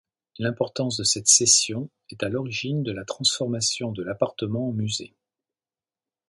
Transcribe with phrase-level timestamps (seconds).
[0.39, 5.13] L'importance de cette cession est à l'origine de la transformation de l'appartement en musée.